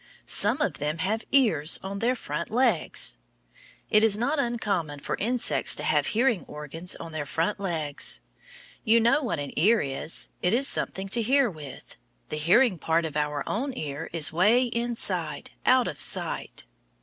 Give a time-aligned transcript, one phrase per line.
[0.25, 3.17] Some of them have ears on their front legs!
[3.91, 8.19] It is not uncommon for insects to have hearing organs on their front legs.
[8.83, 10.29] You know what an ear is.
[10.41, 11.97] It is something to hear with.
[12.29, 16.63] The hearing part of our own ears is way inside, out of sight.